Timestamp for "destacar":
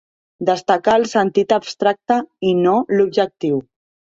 0.49-0.95